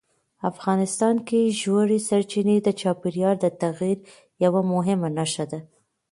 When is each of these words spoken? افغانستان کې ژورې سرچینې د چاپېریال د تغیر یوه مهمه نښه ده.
افغانستان 0.51 1.15
کې 1.27 1.55
ژورې 1.61 1.99
سرچینې 2.07 2.57
د 2.63 2.67
چاپېریال 2.81 3.35
د 3.41 3.45
تغیر 3.61 3.97
یوه 4.43 4.61
مهمه 4.73 5.09
نښه 5.17 5.45
ده. 5.51 5.59